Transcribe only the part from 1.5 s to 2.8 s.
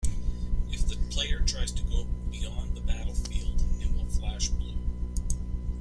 to go beyond